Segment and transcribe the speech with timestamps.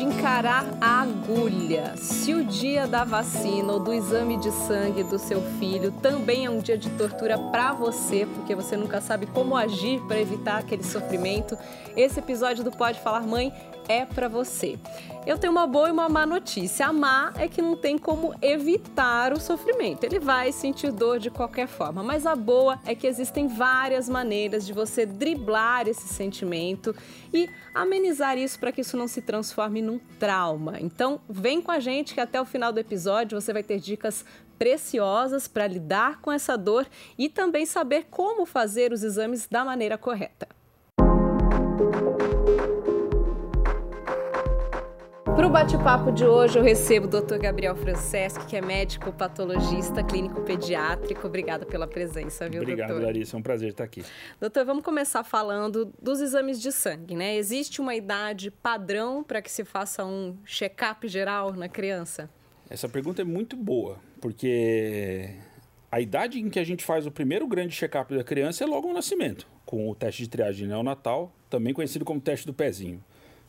[0.00, 1.94] de encarar a agulha.
[1.94, 6.50] Se o dia da vacina ou do exame de sangue do seu filho também é
[6.50, 10.82] um dia de tortura para você, porque você nunca sabe como agir para evitar aquele
[10.82, 11.56] sofrimento,
[11.94, 13.52] esse episódio do Pode Falar Mãe
[13.88, 14.78] é para você.
[15.26, 16.86] Eu tenho uma boa e uma má notícia.
[16.86, 20.02] A má é que não tem como evitar o sofrimento.
[20.04, 22.02] Ele vai sentir dor de qualquer forma.
[22.02, 26.96] Mas a boa é que existem várias maneiras de você driblar esse sentimento
[27.34, 30.80] e amenizar isso para que isso não se transforme num trauma.
[30.80, 34.24] Então, vem com a gente que até o final do episódio você vai ter dicas
[34.58, 36.86] preciosas para lidar com essa dor
[37.18, 40.48] e também saber como fazer os exames da maneira correta.
[45.40, 47.38] Para o bate-papo de hoje, eu recebo o Dr.
[47.38, 51.26] Gabriel Franceschi, que é médico patologista clínico pediátrico.
[51.26, 53.06] Obrigada pela presença, viu, Obrigado, doutor?
[53.06, 53.36] Larissa.
[53.36, 54.04] É um prazer estar aqui.
[54.38, 57.36] Doutor, vamos começar falando dos exames de sangue, né?
[57.36, 62.28] Existe uma idade padrão para que se faça um check-up geral na criança?
[62.68, 65.36] Essa pergunta é muito boa, porque
[65.90, 68.88] a idade em que a gente faz o primeiro grande check-up da criança é logo
[68.88, 73.02] no nascimento, com o teste de triagem neonatal, também conhecido como teste do pezinho.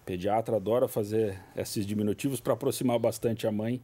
[0.05, 3.81] Pediatra adora fazer esses diminutivos para aproximar bastante a mãe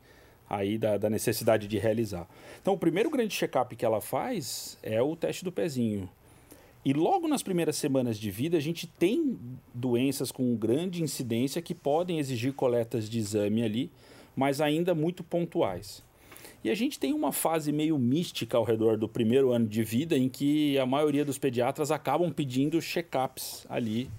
[0.50, 2.28] aí da, da necessidade de realizar.
[2.62, 6.10] Então, o primeiro grande check-up que ela faz é o teste do pezinho.
[6.86, 9.38] E logo nas primeiras semanas de vida, a gente tem
[9.74, 13.92] doenças com grande incidência que podem exigir coletas de exame ali,
[14.36, 16.02] mas ainda muito pontuais.
[16.64, 20.18] E a gente tem uma fase meio mística ao redor do primeiro ano de vida
[20.18, 24.10] em que a maioria dos pediatras acabam pedindo check-ups ali,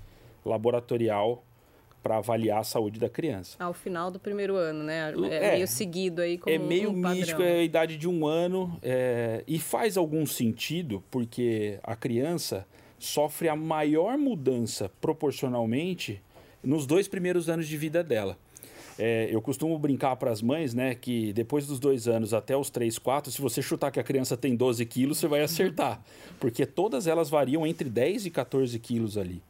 [0.45, 1.43] laboratorial,
[2.09, 3.55] para avaliar a saúde da criança.
[3.59, 5.13] Ao final do primeiro ano, né?
[5.31, 8.27] É, é meio seguido aí como É meio um místico, é a idade de um
[8.27, 8.79] ano.
[8.83, 12.67] É, e faz algum sentido, porque a criança
[12.99, 16.23] sofre a maior mudança proporcionalmente
[16.65, 18.39] nos dois primeiros anos de vida dela.
[18.99, 22.71] É, eu costumo brincar para as mães, né, que depois dos dois anos até os
[22.71, 26.03] três, quatro, se você chutar que a criança tem 12 quilos, você vai acertar.
[26.41, 29.43] Porque todas elas variam entre 10 e 14 quilos ali.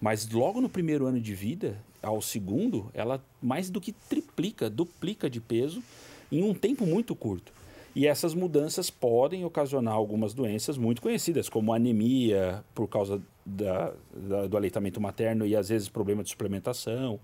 [0.00, 5.28] Mas logo no primeiro ano de vida, ao segundo, ela mais do que triplica, duplica
[5.28, 5.82] de peso
[6.30, 7.52] em um tempo muito curto.
[7.94, 14.46] E essas mudanças podem ocasionar algumas doenças muito conhecidas, como anemia, por causa da, da,
[14.46, 17.18] do aleitamento materno e às vezes problema de suplementação.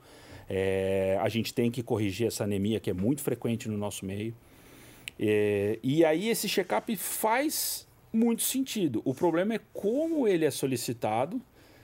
[0.49, 4.35] É, a gente tem que corrigir essa anemia, que é muito frequente no nosso meio.
[5.19, 9.01] É, e aí esse check-up faz muito sentido.
[9.05, 11.41] O problema é como ele é solicitado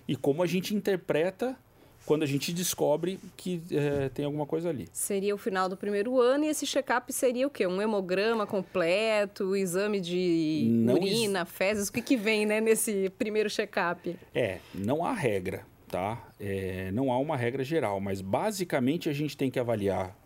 [0.08, 1.56] e como a gente interpreta
[2.06, 4.88] quando a gente descobre que é, tem alguma coisa ali.
[4.92, 7.66] Seria o final do primeiro ano e esse check-up seria o quê?
[7.66, 13.48] Um hemograma completo, exame de não urina, fezes, o que, que vem né, nesse primeiro
[13.48, 14.16] check-up?
[14.34, 16.28] É, não há regra, tá?
[16.40, 20.16] É, não há uma regra geral, mas basicamente a gente tem que avaliar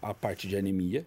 [0.00, 1.04] a parte de anemia,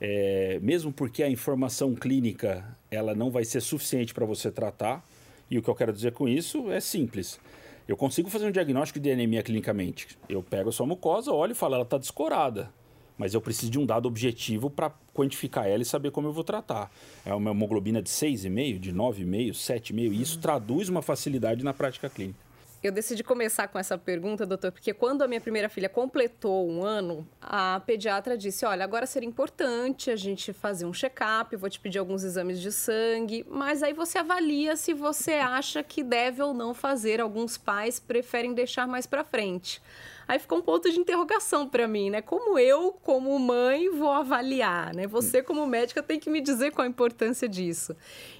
[0.00, 5.04] é, mesmo porque a informação clínica ela não vai ser suficiente para você tratar,
[5.50, 7.38] e o que eu quero dizer com isso é simples.
[7.86, 10.08] Eu consigo fazer um diagnóstico de anemia clinicamente.
[10.26, 12.72] Eu pego a sua mucosa, olho e falo, ela está descorada.
[13.18, 16.42] Mas eu preciso de um dado objetivo para quantificar ela e saber como eu vou
[16.42, 16.90] tratar.
[17.26, 20.12] É uma hemoglobina de 6,5, de 9,5, 7,5.
[20.12, 22.43] E isso traduz uma facilidade na prática clínica.
[22.84, 26.84] Eu decidi começar com essa pergunta, doutor, porque quando a minha primeira filha completou um
[26.84, 31.80] ano, a pediatra disse: Olha, agora seria importante a gente fazer um check-up, vou te
[31.80, 36.52] pedir alguns exames de sangue, mas aí você avalia se você acha que deve ou
[36.52, 37.22] não fazer.
[37.22, 39.80] Alguns pais preferem deixar mais para frente.
[40.26, 42.22] Aí ficou um ponto de interrogação para mim, né?
[42.22, 45.06] Como eu, como mãe, vou avaliar, né?
[45.06, 47.94] Você, como médica, tem que me dizer qual a importância disso.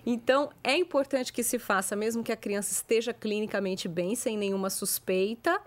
[0.05, 4.71] Então, é importante que se faça, mesmo que a criança esteja clinicamente bem, sem nenhuma
[4.71, 5.61] suspeita,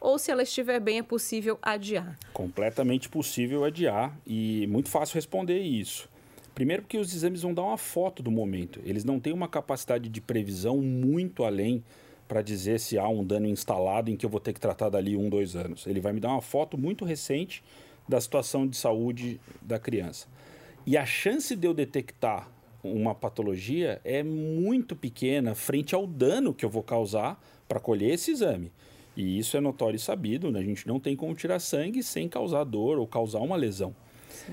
[0.00, 2.18] ou se ela estiver bem, é possível adiar?
[2.32, 6.08] Completamente possível adiar e muito fácil responder isso.
[6.54, 8.80] Primeiro, porque os exames vão dar uma foto do momento.
[8.84, 11.84] Eles não têm uma capacidade de previsão muito além
[12.30, 15.16] para dizer se há um dano instalado em que eu vou ter que tratar dali
[15.16, 15.84] um, dois anos.
[15.84, 17.60] Ele vai me dar uma foto muito recente
[18.08, 20.28] da situação de saúde da criança.
[20.86, 22.48] E a chance de eu detectar
[22.84, 28.30] uma patologia é muito pequena frente ao dano que eu vou causar para colher esse
[28.30, 28.70] exame.
[29.16, 30.60] E isso é notório e sabido, né?
[30.60, 33.92] a gente não tem como tirar sangue sem causar dor ou causar uma lesão.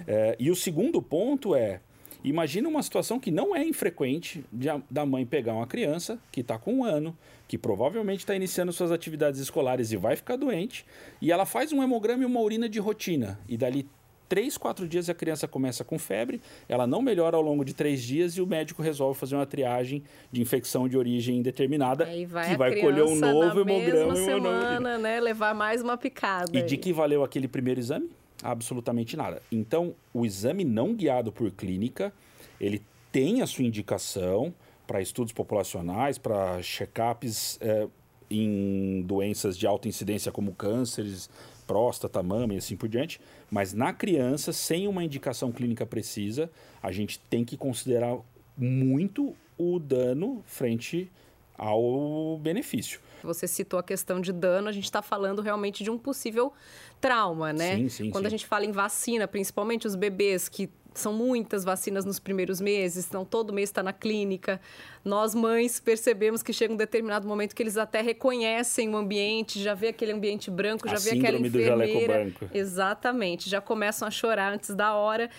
[0.08, 1.80] É, e o segundo ponto é,
[2.24, 6.58] Imagina uma situação que não é infrequente de, da mãe pegar uma criança que está
[6.58, 7.18] com um ano,
[7.48, 10.86] que provavelmente está iniciando suas atividades escolares e vai ficar doente,
[11.22, 13.40] e ela faz um hemograma e uma urina de rotina.
[13.48, 13.88] E dali
[14.28, 18.02] três, quatro dias a criança começa com febre, ela não melhora ao longo de três
[18.02, 22.50] dias e o médico resolve fazer uma triagem de infecção de origem indeterminada Aí vai
[22.50, 24.14] que vai colher um novo na hemograma.
[24.14, 25.19] Mesma semana, né?
[25.19, 26.58] Levar mais uma picada.
[26.58, 28.10] E de que valeu aquele primeiro exame?
[28.48, 29.42] Absolutamente nada.
[29.52, 32.14] Então, o exame não guiado por clínica,
[32.62, 34.54] ele tem a sua indicação
[34.88, 37.90] para estudos populacionais, para check-ups é,
[38.32, 41.30] em doenças de alta incidência como cânceres,
[41.68, 43.20] próstata, mama e assim por diante.
[43.52, 46.50] Mas na criança, sem uma indicação clínica precisa,
[46.82, 48.18] a gente tem que considerar
[48.58, 51.12] muito o dano frente
[51.57, 53.00] ao benefício.
[53.24, 56.54] Você citou a questão de dano, a gente está falando realmente de um possível
[57.01, 57.75] trauma, né?
[57.75, 58.27] Sim, sim, Quando sim.
[58.27, 63.06] a gente fala em vacina, principalmente os bebês que são muitas vacinas nos primeiros meses,
[63.07, 64.59] então todo mês está na clínica.
[65.06, 69.75] Nós, mães, percebemos que chega um determinado momento que eles até reconhecem o ambiente, já
[69.75, 72.24] vê aquele ambiente branco, A já vê aquela síndrome do jaleco enfermeira.
[72.31, 72.50] branco.
[72.54, 75.30] Exatamente, já começam a chorar antes da hora.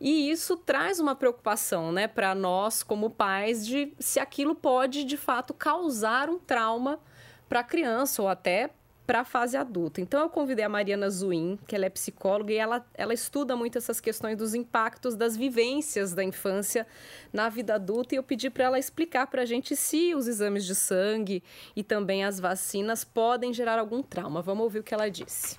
[0.00, 5.16] E isso traz uma preocupação, né, para nós como pais de se aquilo pode de
[5.16, 7.00] fato causar um trauma
[7.48, 8.70] para a criança ou até
[9.08, 10.02] para a fase adulta.
[10.02, 13.78] Então eu convidei a Mariana Zuin, que ela é psicóloga e ela, ela estuda muito
[13.78, 16.86] essas questões dos impactos das vivências da infância
[17.32, 20.66] na vida adulta e eu pedi para ela explicar para a gente se os exames
[20.66, 21.42] de sangue
[21.74, 24.42] e também as vacinas podem gerar algum trauma.
[24.42, 25.58] Vamos ouvir o que ela disse.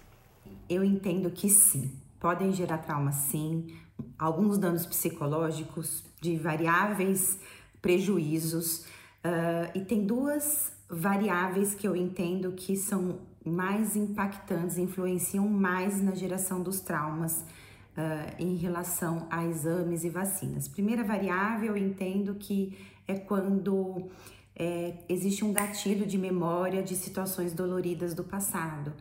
[0.69, 3.75] Eu entendo que sim, podem gerar trauma sim,
[4.17, 7.39] alguns danos psicológicos de variáveis
[7.81, 8.85] prejuízos
[9.23, 16.13] uh, e tem duas variáveis que eu entendo que são mais impactantes, influenciam mais na
[16.13, 20.67] geração dos traumas uh, em relação a exames e vacinas.
[20.67, 24.09] Primeira variável, eu entendo que é quando
[24.55, 28.93] é, existe um gatilho de memória de situações doloridas do passado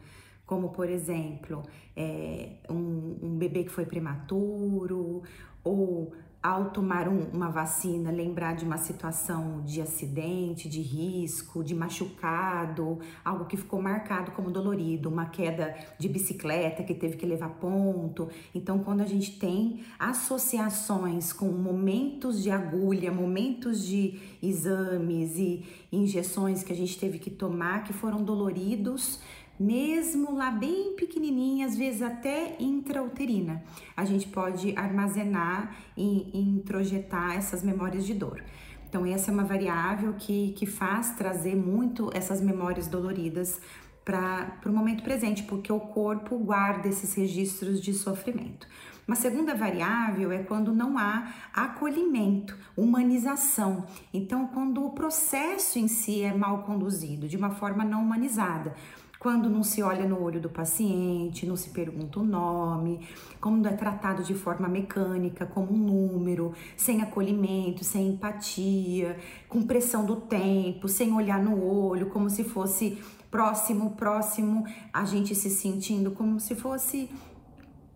[0.48, 1.62] como por exemplo
[1.94, 5.22] é, um, um, bebê que foi prematuro
[5.62, 6.12] ou
[6.42, 13.00] ao tomar um, uma vacina lembrar de uma situação de acidente, de risco, de machucado,
[13.24, 18.28] algo que ficou marcado como dolorido, uma queda de bicicleta que teve que levar ponto.
[18.54, 26.62] Então, quando a gente tem associações com momentos de agulha, momentos de exames e injeções
[26.62, 29.20] que a gente teve que tomar que foram doloridos,
[29.58, 33.62] mesmo lá bem pequenininha, às vezes até intrauterina.
[33.96, 38.42] A gente pode armazenar e, introjetar essas memórias de dor.
[38.88, 43.60] Então, essa é uma variável que, que faz trazer muito essas memórias doloridas
[44.04, 48.66] para o momento presente, porque o corpo guarda esses registros de sofrimento.
[49.06, 53.86] Uma segunda variável é quando não há acolhimento, humanização.
[54.12, 58.74] Então, quando o processo em si é mal conduzido, de uma forma não humanizada
[59.18, 63.00] quando não se olha no olho do paciente, não se pergunta o nome,
[63.40, 69.18] quando é tratado de forma mecânica, como um número, sem acolhimento, sem empatia,
[69.48, 72.98] com pressão do tempo, sem olhar no olho, como se fosse
[73.30, 77.10] próximo, próximo, a gente se sentindo como se fosse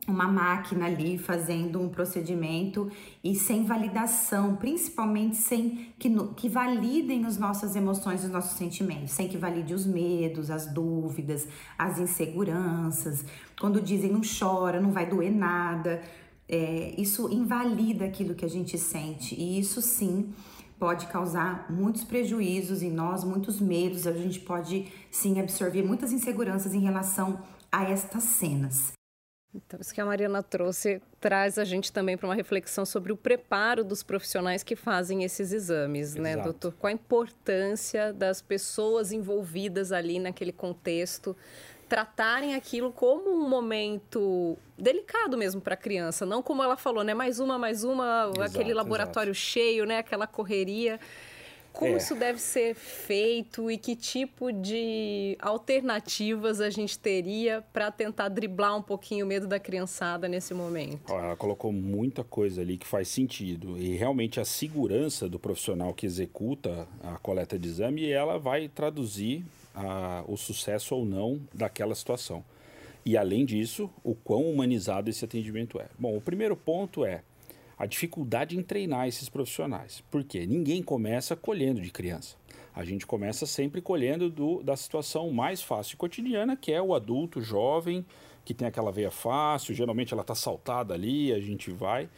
[0.07, 2.91] uma máquina ali fazendo um procedimento
[3.23, 9.29] e sem validação, principalmente sem que, que validem as nossas emoções, os nossos sentimentos, sem
[9.29, 11.47] que valide os medos, as dúvidas,
[11.79, 13.25] as inseguranças.
[13.61, 16.03] Quando dizem não chora, não vai doer nada,
[16.49, 20.33] é, isso invalida aquilo que a gente sente e isso sim
[20.81, 24.05] pode causar muitos prejuízos em nós, muitos medos.
[24.05, 28.93] A gente pode sim absorver muitas inseguranças em relação a estas cenas.
[29.55, 33.17] Então, isso que a Mariana trouxe traz a gente também para uma reflexão sobre o
[33.17, 36.45] preparo dos profissionais que fazem esses exames, né, Exato.
[36.45, 36.75] doutor?
[36.79, 41.37] Qual a importância das pessoas envolvidas ali naquele contexto
[41.87, 47.13] tratarem aquilo como um momento delicado mesmo para a criança, não como ela falou, né,
[47.13, 50.99] mais uma, mais uma, Exato, aquele laboratório cheio, né, aquela correria.
[51.73, 51.97] Como É.
[51.97, 58.77] isso deve ser feito e que tipo de alternativas a gente teria para tentar driblar
[58.77, 61.11] um pouquinho o medo da criançada nesse momento?
[61.13, 63.79] Ela colocou muita coisa ali que faz sentido.
[63.79, 69.45] E realmente a segurança do profissional que executa a coleta de exame, ela vai traduzir
[69.75, 72.45] a- o sucesso ou não daquela situação.
[73.05, 75.87] E além disso, o quão humanizado esse atendimento é.
[75.99, 77.23] Bom, o primeiro ponto é
[77.83, 80.05] a dificuldade em treinar esses profissionais.
[80.09, 80.47] Por quê?
[80.47, 82.37] Ninguém começa colhendo de criança.
[82.73, 86.95] A gente começa sempre colhendo do- da situação mais fácil e cotidiana, que é o
[86.95, 88.07] adulto jovem,
[88.45, 92.09] que tem aquela veia fácil, geralmente ela está saltada ali, a gente vai.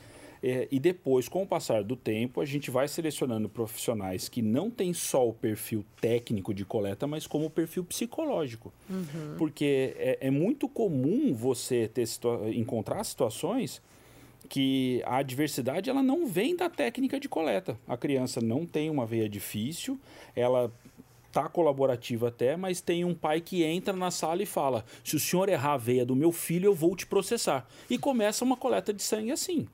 [0.43, 4.71] É, e depois, com o passar do tempo, a gente vai selecionando profissionais que não
[4.71, 8.71] têm só o perfil técnico de coleta, mas como o perfil psicológico.
[8.91, 9.37] Uhum.
[9.39, 13.81] Porque é, é, muito comum você ter situa encontrar situações
[14.49, 17.79] que a adversidade ela não vem da técnica de coleta.
[17.87, 19.99] A criança não tem uma veia difícil,
[20.35, 20.73] ela
[21.33, 25.21] tá colaborativa até, mas tem um pai que entra na sala e fala: "Se o
[25.21, 27.67] senhor errar a veia do meu filho, eu vou te processar".
[27.91, 29.67] E começa uma coleta de sangue assim.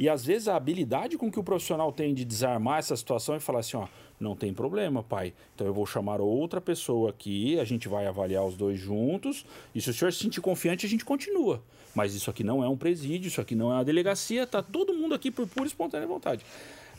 [0.00, 3.40] E às vezes a habilidade com que o profissional tem de desarmar essa situação e
[3.40, 3.86] falar assim, ó,
[4.18, 5.34] não tem problema, pai.
[5.54, 9.80] Então eu vou chamar outra pessoa aqui, a gente vai avaliar os dois juntos, e
[9.82, 11.62] se o senhor se sentir confiante, a gente continua.
[11.94, 14.94] Mas isso aqui não é um presídio, isso aqui não é uma delegacia, tá todo
[14.94, 16.46] mundo aqui por pura e espontânea vontade.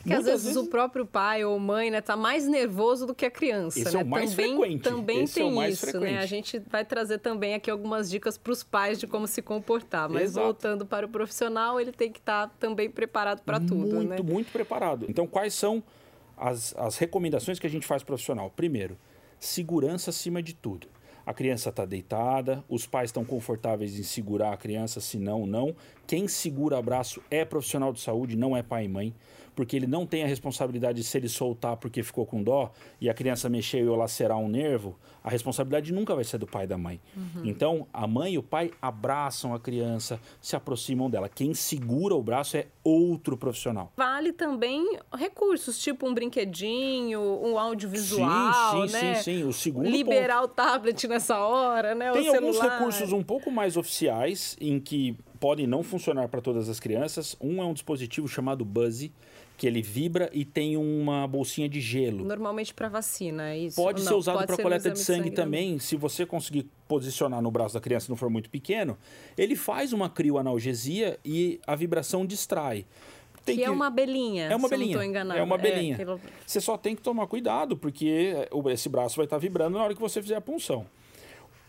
[0.04, 3.24] Que às vezes, vezes, o próprio pai ou mãe, né, tá mais nervoso do que
[3.24, 4.00] a criança, Esse né?
[4.00, 4.82] É o mais também frequente.
[4.82, 6.12] também Esse tem é o mais isso, frequente.
[6.12, 6.18] né?
[6.18, 10.08] A gente vai trazer também aqui algumas dicas para os pais de como se comportar,
[10.08, 10.44] mas Exato.
[10.44, 14.16] voltando para o profissional, ele tem que estar tá também preparado para tudo, muito, né?
[14.16, 15.06] Muito, muito preparado.
[15.08, 15.82] Então, quais são
[16.36, 18.50] as, as recomendações que a gente faz profissional?
[18.50, 18.98] Primeiro,
[19.38, 20.88] segurança acima de tudo.
[21.24, 25.74] A criança está deitada, os pais estão confortáveis em segurar a criança, se não, não.
[26.04, 29.14] Quem segura abraço é profissional de saúde, não é pai e mãe
[29.54, 33.08] porque ele não tem a responsabilidade de se ele soltar porque ficou com dó e
[33.08, 36.66] a criança mexeu e lacerar um nervo, a responsabilidade nunca vai ser do pai e
[36.66, 37.00] da mãe.
[37.16, 37.42] Uhum.
[37.44, 41.28] Então, a mãe e o pai abraçam a criança, se aproximam dela.
[41.28, 43.92] Quem segura o braço é outro profissional.
[43.96, 49.14] Vale também recursos, tipo um brinquedinho, um audiovisual, sim, sim, né?
[49.16, 50.52] Sim, sim, o segundo Liberar ponto.
[50.52, 52.10] o tablet nessa hora, né?
[52.12, 52.78] Tem o alguns celular.
[52.78, 57.36] recursos um pouco mais oficiais em que podem não funcionar para todas as crianças.
[57.40, 59.12] Um é um dispositivo chamado Buzzy,
[59.62, 62.24] que ele vibra e tem uma bolsinha de gelo.
[62.24, 63.76] Normalmente para vacina, é isso?
[63.76, 64.18] Pode Ou ser não?
[64.18, 65.78] usado para coleta de exame sangue, também.
[65.78, 68.98] Se você conseguir posicionar no braço da criança e não for muito pequeno,
[69.38, 72.84] ele faz uma crioanalgesia e a vibração distrai.
[73.46, 74.46] Que, que, é uma belinha.
[74.46, 74.96] É uma se belinha.
[74.96, 75.38] Não enganada.
[75.38, 75.96] É uma belinha.
[75.96, 76.18] É.
[76.44, 78.34] Você só tem que tomar cuidado, porque
[78.68, 80.84] esse braço vai estar vibrando na hora que você fizer a punção.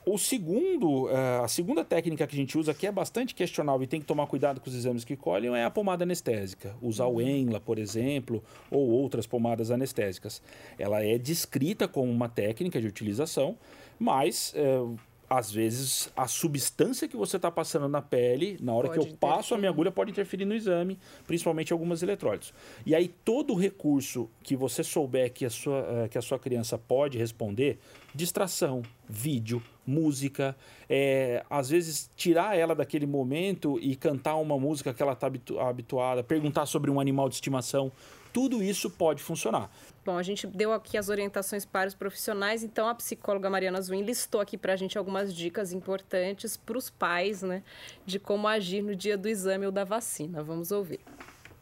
[0.06, 3.88] O segundo, eh, a segunda técnica que a gente usa, que é bastante questionável e
[3.88, 6.76] tem que tomar cuidado com os exames que colhem, é a pomada anestésica.
[6.82, 10.42] Usar o Enla, por exemplo, ou outras pomadas anestésicas.
[10.78, 13.58] Ela é descrita como uma técnica de utilização,
[13.98, 14.82] mas é,
[15.30, 19.18] às vezes a substância que você está passando na pele, na hora pode que eu
[19.18, 22.54] passo a minha agulha, pode interferir no exame, principalmente algumas eletrólitos.
[22.86, 26.78] E aí todo recurso que você souber que a sua, eh, que a sua criança
[26.78, 27.80] pode responder,
[28.14, 30.56] distração, vídeo, música,
[30.90, 35.60] é, às vezes tirar ela daquele momento e cantar uma música que ela está habitu
[35.60, 37.92] habituada, perguntar sobre um animal de estimação,
[38.34, 39.70] tudo isso pode funcionar.
[40.04, 44.02] Bom, a gente deu aqui as orientações para os profissionais, então a psicóloga Mariana Zuin
[44.02, 47.64] listou aqui para a gente algumas dicas importantes para os pais, né,
[48.06, 50.44] de como agir no dia do exame ou da vacina.
[50.44, 51.00] Vamos ouvir.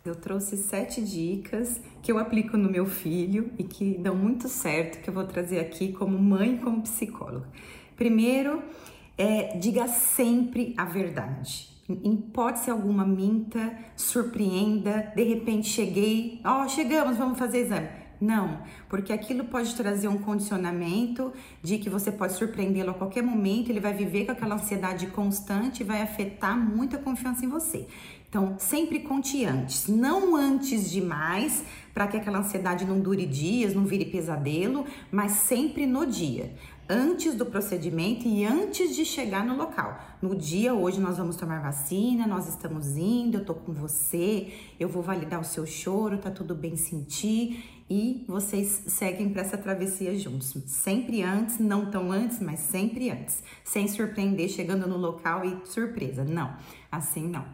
[0.04, 5.00] Eu trouxe sete dicas que eu aplico no meu filho e que dão muito certo,
[5.00, 7.48] que eu vou trazer aqui como mãe e como psicóloga.
[8.01, 8.63] Primeiro,
[9.15, 11.70] é, diga sempre a verdade.
[11.88, 17.89] Em hipótese alguma, minta, surpreenda, de repente cheguei, ó, oh, chegamos, vamos fazer exame.
[18.20, 21.31] Não, porque aquilo pode trazer um condicionamento
[21.62, 25.81] de que você pode surpreendê-lo a qualquer momento, ele vai viver com aquela ansiedade constante
[25.81, 27.86] e vai afetar muito a confiança em você.
[28.27, 33.84] Então, sempre conte antes, não antes demais, para que aquela ansiedade não dure dias, não
[33.84, 36.51] vire pesadelo, mas sempre no dia
[36.91, 39.98] antes do procedimento e antes de chegar no local.
[40.21, 44.89] No dia hoje nós vamos tomar vacina, nós estamos indo, eu tô com você, eu
[44.89, 50.17] vou validar o seu choro, tá tudo bem sentir e vocês seguem para essa travessia
[50.17, 50.53] juntos.
[50.65, 56.25] Sempre antes, não tão antes, mas sempre antes, sem surpreender chegando no local e surpresa.
[56.25, 56.53] Não,
[56.91, 57.45] assim não.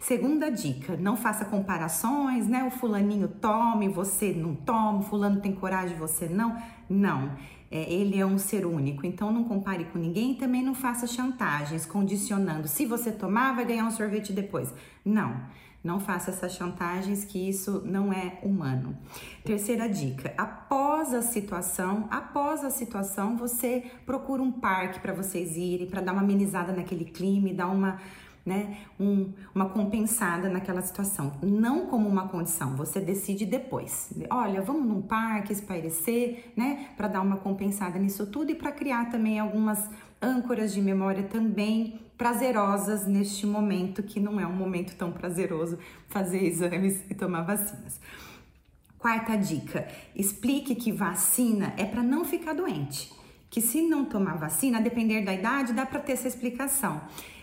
[0.00, 2.64] Segunda dica, não faça comparações, né?
[2.64, 6.56] O fulaninho tome, você não toma, fulano tem coragem, você não.
[6.88, 7.36] Não
[7.70, 11.06] é, ele é um ser único, então não compare com ninguém e também não faça
[11.06, 12.66] chantagens, condicionando.
[12.66, 14.74] Se você tomar, vai ganhar um sorvete depois.
[15.04, 15.40] Não,
[15.82, 18.98] não faça essas chantagens, que isso não é humano.
[19.44, 25.86] Terceira dica: após a situação, após a situação, você procura um parque para vocês irem,
[25.86, 28.00] para dar uma amenizada naquele clima e dar uma
[28.44, 34.12] né, um, uma compensada naquela situação, não como uma condição, você decide depois.
[34.30, 39.10] Olha, vamos num parque espairecer, né, para dar uma compensada nisso tudo e para criar
[39.10, 39.88] também algumas
[40.20, 45.78] âncoras de memória também prazerosas neste momento que não é um momento tão prazeroso
[46.08, 47.98] fazer exames e tomar vacinas.
[48.98, 53.10] Quarta dica: explique que vacina é para não ficar doente.
[53.48, 57.00] Que se não tomar vacina, a depender da idade, dá para ter essa explicação.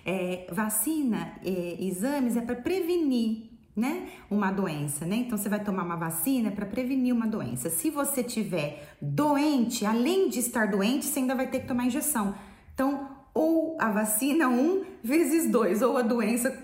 [0.10, 4.10] É, vacina, é, exames é para prevenir né?
[4.28, 5.18] Uma doença, né?
[5.18, 7.70] Então você vai tomar uma vacina para prevenir uma doença.
[7.70, 12.34] Se você tiver doente, além de estar doente, você ainda vai ter que tomar injeção.
[12.74, 16.58] Então, ou a vacina um vezes dois, ou a doença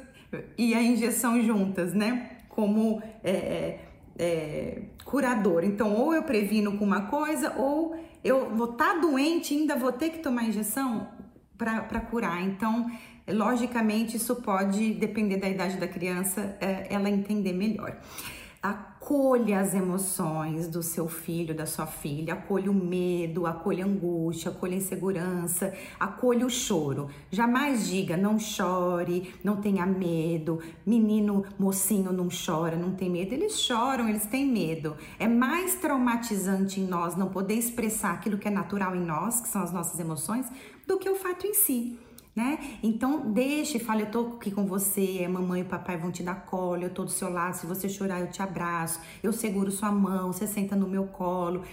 [0.57, 2.31] e a injeção juntas, né?
[2.49, 3.79] Como é, é,
[4.17, 5.63] é curador.
[5.63, 9.75] Então, ou eu previno com uma coisa, ou eu vou estar tá doente e ainda
[9.75, 11.07] vou ter que tomar injeção
[11.55, 12.41] para curar.
[12.41, 12.89] Então,
[13.27, 17.97] logicamente, isso pode depender da idade da criança, é, ela entender melhor.
[18.61, 24.51] Acolha as emoções do seu filho, da sua filha, acolha o medo, acolha a angústia,
[24.51, 27.09] acolha a insegurança, acolha o choro.
[27.29, 33.33] Jamais diga não chore, não tenha medo, menino, mocinho não chora, não tem medo.
[33.33, 34.95] Eles choram, eles têm medo.
[35.19, 39.49] É mais traumatizante em nós não poder expressar aquilo que é natural em nós, que
[39.49, 40.49] são as nossas emoções,
[40.87, 41.99] do que o fato em si
[42.35, 42.57] né?
[42.81, 46.83] Então deixe, fale, eu tô aqui com você, mamãe e papai vão te dar colo,
[46.83, 50.33] eu tô do seu lado, se você chorar eu te abraço, eu seguro sua mão,
[50.33, 51.63] você senta no meu colo.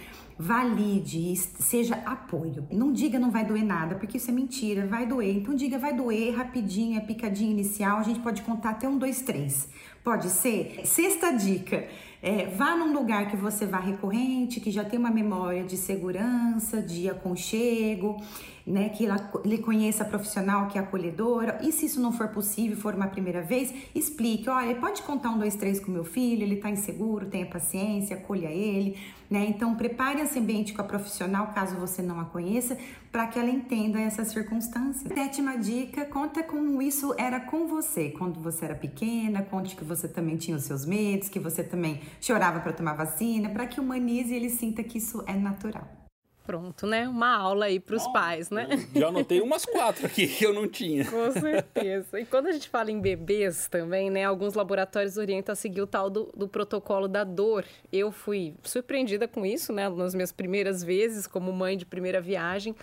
[0.41, 2.67] Valide, seja apoio.
[2.71, 5.37] Não diga não vai doer nada, porque isso é mentira, vai doer.
[5.37, 9.21] Então diga vai doer rapidinho, é picadinha inicial, a gente pode contar até um, dois,
[9.21, 9.69] três.
[10.03, 10.81] Pode ser?
[10.83, 11.87] Sexta dica.
[12.23, 16.81] É, vá num lugar que você vá recorrente, que já tem uma memória de segurança,
[16.81, 18.19] de aconchego
[18.65, 19.05] né, que
[19.43, 21.59] ele conheça a profissional que é acolhedora.
[21.61, 25.37] E se isso não for possível, for uma primeira vez, explique: olha, pode contar um,
[25.37, 28.97] dois, três com meu filho, ele está inseguro, tenha paciência, acolha ele.
[29.31, 29.45] Né?
[29.47, 32.77] Então, prepare esse ambiente com a profissional, caso você não a conheça,
[33.09, 35.09] para que ela entenda essas circunstâncias.
[35.13, 40.05] Sétima dica: conta como isso era com você, quando você era pequena, conte que você
[40.05, 44.33] também tinha os seus medos, que você também chorava para tomar vacina, para que humanize
[44.33, 46.00] e ele sinta que isso é natural.
[46.45, 47.07] Pronto, né?
[47.07, 48.67] Uma aula aí para os pais, né?
[48.95, 51.05] Já anotei umas quatro aqui que eu não tinha.
[51.05, 52.19] Com certeza.
[52.19, 54.25] E quando a gente fala em bebês também, né?
[54.25, 57.63] Alguns laboratórios orientam a seguir o tal do, do protocolo da dor.
[57.91, 59.87] Eu fui surpreendida com isso, né?
[59.87, 62.75] Nas minhas primeiras vezes, como mãe de primeira viagem,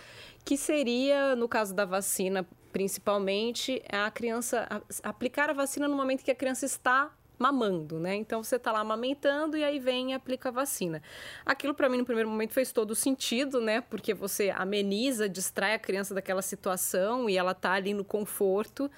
[0.44, 6.22] que seria, no caso da vacina, principalmente, a criança a, aplicar a vacina no momento
[6.22, 8.14] que a criança está mamando, né?
[8.16, 11.02] Então você tá lá amamentando e aí vem e aplica a vacina.
[11.44, 13.80] Aquilo para mim no primeiro momento fez todo sentido, né?
[13.80, 18.90] Porque você ameniza, distrai a criança daquela situação e ela tá ali no conforto.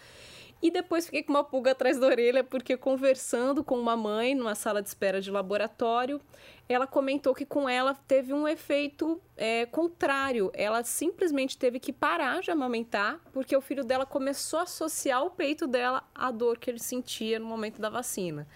[0.62, 4.54] E depois fiquei com uma pulga atrás da orelha, porque conversando com uma mãe numa
[4.54, 6.20] sala de espera de laboratório,
[6.68, 10.50] ela comentou que com ela teve um efeito é, contrário.
[10.52, 15.30] Ela simplesmente teve que parar de amamentar, porque o filho dela começou a associar o
[15.30, 18.46] peito dela à dor que ele sentia no momento da vacina.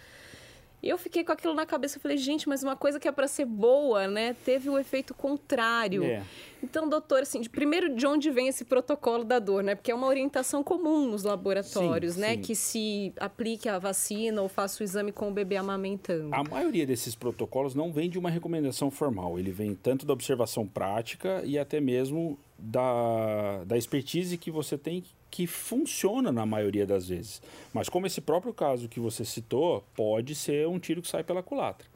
[0.84, 1.96] E eu fiquei com aquilo na cabeça.
[1.96, 4.36] Eu falei, gente, mas uma coisa que é para ser boa, né?
[4.44, 6.04] Teve o um efeito contrário.
[6.04, 6.22] É.
[6.62, 9.74] Então, doutor, assim, de, primeiro, de onde vem esse protocolo da dor, né?
[9.74, 12.34] Porque é uma orientação comum nos laboratórios, sim, né?
[12.34, 12.40] Sim.
[12.42, 16.34] Que se aplique a vacina ou faça o exame com o bebê amamentando.
[16.34, 19.38] A maioria desses protocolos não vem de uma recomendação formal.
[19.38, 25.02] Ele vem tanto da observação prática e até mesmo da, da expertise que você tem
[25.34, 27.42] que funciona na maioria das vezes.
[27.72, 31.42] Mas como esse próprio caso que você citou, pode ser um tiro que sai pela
[31.42, 31.88] culatra.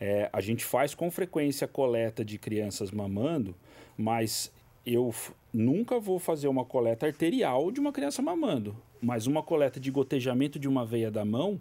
[0.00, 3.52] É, a gente faz com frequência coleta de crianças mamando,
[3.98, 4.52] mas
[4.86, 5.12] eu
[5.52, 8.76] nunca vou fazer uma coleta arterial de uma criança mamando.
[9.02, 11.60] Mas uma coleta de gotejamento de uma veia da mão,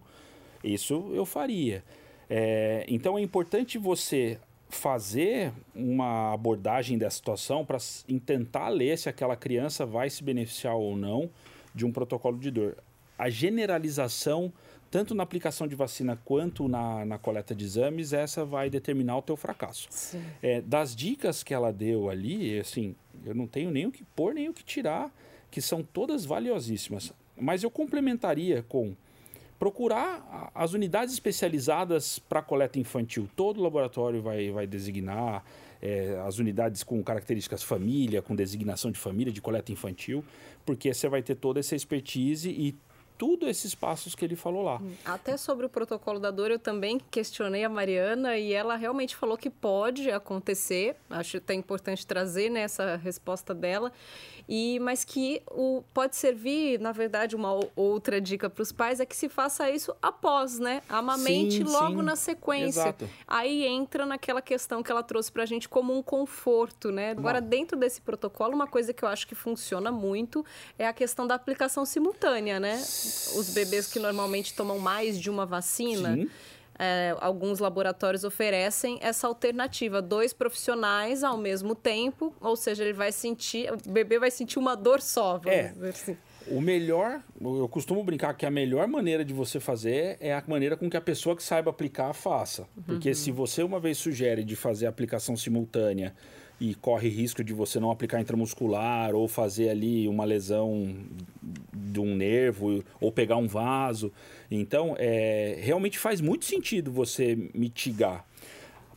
[0.63, 1.84] isso eu faria.
[2.30, 4.38] É, então é importante você
[4.75, 7.77] fazer uma abordagem da situação para
[8.25, 11.29] tentar ler se aquela criança vai se beneficiar ou não
[11.73, 12.77] de um protocolo de dor.
[13.17, 14.51] A generalização,
[14.91, 19.21] tanto na aplicação de vacina quanto na, na coleta de exames, essa vai determinar o
[19.21, 19.88] teu fracasso.
[20.41, 24.33] É, das dicas que ela deu ali, assim, eu não tenho nem o que pôr,
[24.33, 25.12] nem o que tirar,
[25.49, 27.13] que são todas valiosíssimas.
[27.38, 28.95] Mas eu complementaria com
[29.63, 33.30] procurar as unidades especializadas para coleta infantil.
[33.34, 35.41] Todo laboratório vai, vai designar
[35.82, 40.21] é, as unidades com características família, com designação de família, de coleta infantil,
[40.65, 42.76] porque você vai ter toda essa expertise e
[43.23, 44.81] tudo esses passos que ele falou lá.
[45.05, 49.38] Até sobre o protocolo da dor, eu também questionei a Mariana e ela realmente falou
[49.38, 50.97] que pode acontecer.
[51.09, 53.93] Acho até importante trazer nessa né, resposta dela
[54.47, 59.05] e mas que o, pode servir, na verdade, uma outra dica para os pais é
[59.05, 60.81] que se faça isso após, né?
[60.89, 62.05] Amamente sim, logo sim.
[62.05, 62.81] na sequência.
[62.81, 63.09] Exato.
[63.27, 67.12] Aí entra naquela questão que ela trouxe para a gente como um conforto, né?
[67.12, 70.45] Agora, dentro desse protocolo, uma coisa que eu acho que funciona muito
[70.77, 72.77] é a questão da aplicação simultânea, né?
[73.36, 76.15] Os bebês que normalmente tomam mais de uma vacina.
[76.15, 76.30] Sim
[76.78, 83.12] é, alguns laboratórios oferecem essa alternativa, dois profissionais ao mesmo tempo, ou seja, ele vai
[83.12, 85.73] sentir, o bebê vai sentir uma dor só, é.
[85.88, 86.17] assim.
[86.47, 90.76] O melhor, eu costumo brincar que a melhor maneira de você fazer é a maneira
[90.76, 92.67] com que a pessoa que saiba aplicar faça.
[92.86, 93.15] Porque uhum.
[93.15, 96.13] se você uma vez sugere de fazer a aplicação simultânea
[96.63, 100.95] e corre risco de você não aplicar intramuscular ou fazer ali uma lesão
[101.73, 104.13] de um nervo ou pegar um vaso.
[104.49, 108.26] Então, é, realmente faz muito sentido você mitigar.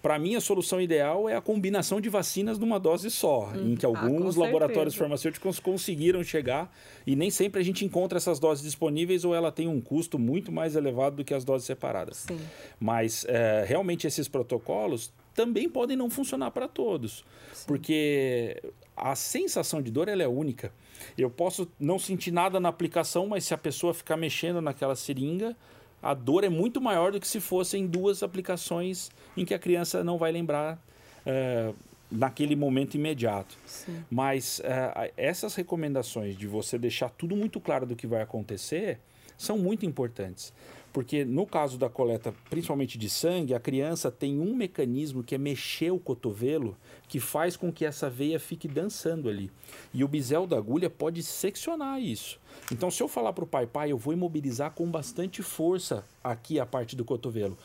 [0.00, 3.74] Para mim, a solução ideal é a combinação de vacinas numa dose só, hum, em
[3.74, 6.72] que ah, alguns ah, laboratórios farmacêuticos conseguiram chegar
[7.05, 10.52] e nem sempre a gente encontra essas doses disponíveis ou ela tem um custo muito
[10.52, 12.18] mais elevado do que as doses separadas.
[12.18, 12.38] Sim.
[12.79, 17.64] Mas é, realmente esses protocolos também podem não funcionar para todos, Sim.
[17.66, 18.62] porque
[18.96, 20.72] a sensação de dor ela é única.
[21.16, 25.55] Eu posso não sentir nada na aplicação, mas se a pessoa ficar mexendo naquela seringa,
[26.03, 30.03] a dor é muito maior do que se fossem duas aplicações em que a criança
[30.03, 30.83] não vai lembrar
[31.27, 31.75] uh,
[32.11, 33.57] naquele momento imediato.
[33.66, 34.03] Sim.
[34.11, 38.99] Mas uh, essas recomendações de você deixar tudo muito claro do que vai acontecer
[39.37, 40.53] são muito importantes.
[40.96, 45.38] Porque no caso da coleta, principalmente de sangue, a criança tem um mecanismo que é
[45.38, 46.74] mexer o cotovelo,
[47.06, 49.50] que faz com que essa veia fique dançando ali.
[49.92, 52.40] E o bisel da agulha pode seccionar isso.
[52.72, 56.59] Então, se eu falar para o pai, pai, eu vou imobilizar com bastante força aqui
[56.59, 57.59] a parte do cotovelo,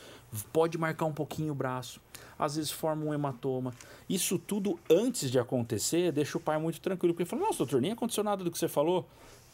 [0.51, 2.01] pode marcar um pouquinho o braço,
[2.37, 3.73] às vezes forma um hematoma.
[4.09, 7.79] Isso tudo antes de acontecer deixa o pai muito tranquilo, porque ele fala: Nossa, doutor,
[7.79, 9.07] nem aconteceu nada do que você falou.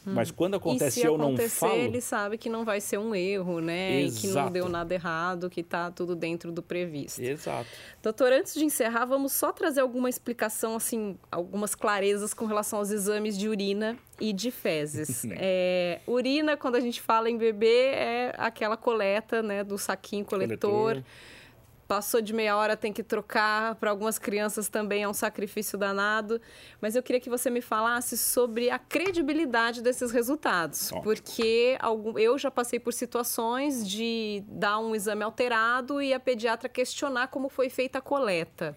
[0.06, 1.74] Mas quando acontece eu não falo...
[1.74, 4.02] ele sabe que não vai ser um erro, né?
[4.02, 4.18] Exato.
[4.18, 7.22] E que não deu nada errado, que está tudo dentro do previsto.
[7.22, 7.68] Exato.
[8.02, 12.90] Doutor, antes de encerrar, vamos só trazer alguma explicação, assim, algumas clarezas com relação aos
[12.90, 15.26] exames de urina e de fezes.
[15.36, 20.94] é, urina, quando a gente fala em bebê, é aquela coleta, né, do saquinho coletor.
[20.94, 21.04] coletor
[21.88, 23.76] passou de meia hora, tem que trocar.
[23.76, 26.42] Para algumas crianças também é um sacrifício danado.
[26.82, 30.92] Mas eu queria que você me falasse sobre a credibilidade desses resultados.
[30.92, 31.02] Oh.
[31.02, 31.78] Porque
[32.18, 37.50] eu já passei por situações de dar um exame alterado e a pediatra questionar como
[37.50, 38.76] foi feita a coleta.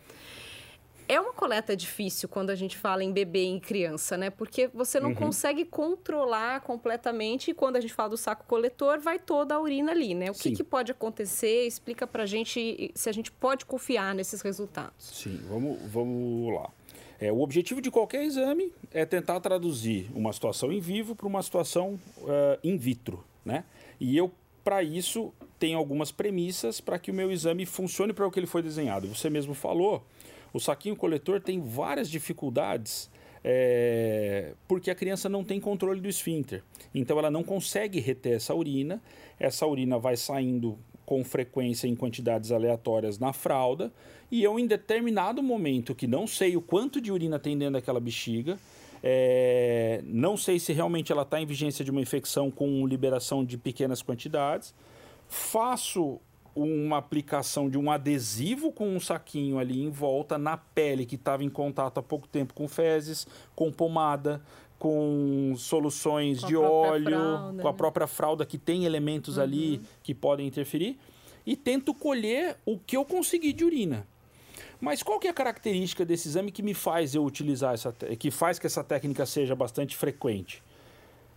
[1.11, 4.31] É uma coleta difícil quando a gente fala em bebê e em criança, né?
[4.31, 5.17] Porque você não uhum.
[5.17, 9.91] consegue controlar completamente e quando a gente fala do saco coletor, vai toda a urina
[9.91, 10.31] ali, né?
[10.31, 11.67] O que, que, pode acontecer?
[11.67, 14.93] Explica pra gente se a gente pode confiar nesses resultados.
[15.01, 16.71] Sim, vamos, vamos lá.
[17.19, 21.43] É, o objetivo de qualquer exame é tentar traduzir uma situação em vivo para uma
[21.43, 23.65] situação uh, in vitro, né?
[23.99, 24.31] E eu,
[24.63, 28.47] para isso, tenho algumas premissas para que o meu exame funcione para o que ele
[28.47, 29.09] foi desenhado.
[29.09, 30.05] Você mesmo falou
[30.53, 33.11] o saquinho coletor tem várias dificuldades
[33.43, 36.63] é, porque a criança não tem controle do esfíncter.
[36.95, 39.03] Então ela não consegue reter essa urina,
[39.39, 43.93] essa urina vai saindo com frequência em quantidades aleatórias na fralda,
[44.31, 47.99] e eu, em determinado momento, que não sei o quanto de urina tem dentro daquela
[47.99, 48.57] bexiga,
[49.03, 53.59] é, não sei se realmente ela está em vigência de uma infecção com liberação de
[53.59, 54.73] pequenas quantidades,
[55.27, 56.21] faço
[56.55, 61.45] uma aplicação de um adesivo com um saquinho ali em volta na pele que estava
[61.45, 64.43] em contato há pouco tempo com fezes, com pomada,
[64.79, 67.77] com soluções com de óleo, fralda, com a né?
[67.77, 69.43] própria fralda que tem elementos uhum.
[69.43, 70.99] ali que podem interferir
[71.47, 74.07] e tento colher o que eu consegui de urina.
[74.81, 78.31] Mas qual que é a característica desse exame que me faz eu utilizar essa que
[78.31, 80.63] faz que essa técnica seja bastante frequente?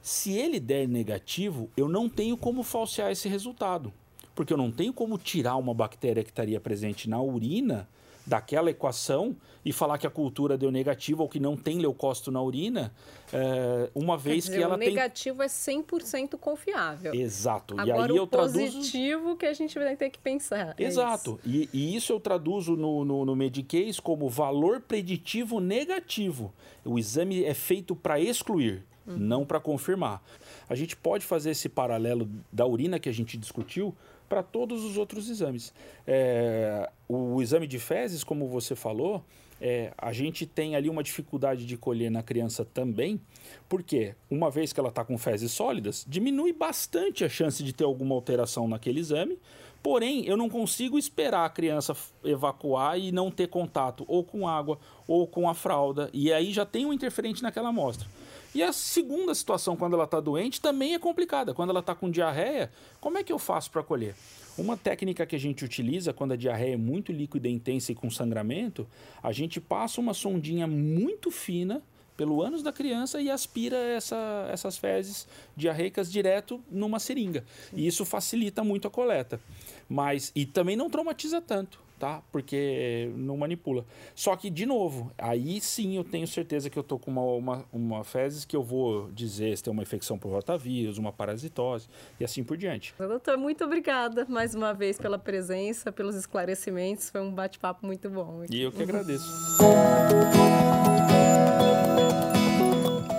[0.01, 3.93] Se ele der negativo, eu não tenho como falsear esse resultado
[4.35, 7.87] porque eu não tenho como tirar uma bactéria que estaria presente na urina
[8.25, 12.41] daquela equação e falar que a cultura deu negativo ou que não tem leucócito na
[12.41, 12.93] urina,
[13.31, 15.45] é, uma vez dizer, que ela o negativo tem...
[15.45, 17.13] é 100% confiável.
[17.13, 17.73] Exato.
[17.77, 18.59] Agora, e aí eu traduzo...
[18.59, 20.75] positivo que a gente vai ter que pensar.
[20.77, 21.39] É Exato.
[21.45, 21.69] É isso.
[21.73, 26.53] E, e, isso eu traduzo no, no, no Medicaid como valor preditivo negativo.
[26.83, 30.23] O exame é feito para excluir, não para confirmar.
[30.69, 33.95] A gente pode fazer esse paralelo da urina que a gente discutiu
[34.29, 35.73] para todos os outros exames.
[36.07, 39.23] É, o, o, exame de fezes, como você falou,
[39.61, 43.21] é, a gente tem ali uma dificuldade de colher na criança também,
[43.69, 47.83] porque uma vez que ela está com fezes sólidas, diminui bastante a chance de ter
[47.83, 49.37] alguma alteração naquele exame.
[49.83, 54.79] Porém, eu não consigo esperar a criança evacuar e não ter contato ou com água
[55.05, 58.07] ou com a fralda, e aí já tem um interferente naquela amostra.
[58.53, 61.53] E a segunda situação, quando ela está doente, também é complicada.
[61.53, 64.15] Quando ela está com diarreia, como é que eu faço para colher?
[64.55, 68.09] Uma técnica que a gente utiliza quando a diarreia é muito líquida, intensa e com
[68.11, 68.87] sangramento,
[69.23, 71.81] a gente passa uma sondinha muito fina
[72.15, 77.43] pelo ânus da criança e aspira essa, essas fezes diarreicas direto numa seringa.
[77.73, 79.41] E isso facilita muito a coleta.
[79.89, 82.21] Mas e também não traumatiza tanto, tá?
[82.33, 83.85] Porque não manipula.
[84.13, 87.65] Só que de novo, aí sim eu tenho certeza que eu tô com uma uma,
[87.71, 91.87] uma fezes que eu vou dizer se tem uma infecção por rotavírus, uma parasitose
[92.19, 92.93] e assim por diante.
[92.97, 97.09] Doutor, muito obrigada mais uma vez pela presença, pelos esclarecimentos.
[97.09, 98.43] Foi um bate-papo muito bom.
[98.51, 99.23] E eu que agradeço.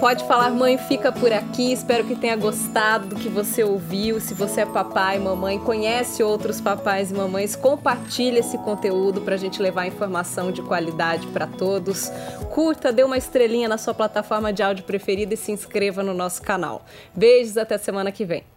[0.05, 1.73] Pode Falar Mãe fica por aqui.
[1.73, 4.21] Espero que tenha gostado do que você ouviu.
[4.21, 9.39] Se você é papai, mamãe, conhece outros papais e mamães, compartilhe esse conteúdo para a
[9.39, 12.11] gente levar informação de qualidade para todos.
[12.53, 16.43] Curta, dê uma estrelinha na sua plataforma de áudio preferida e se inscreva no nosso
[16.43, 16.85] canal.
[17.15, 18.54] Beijos, até semana que vem.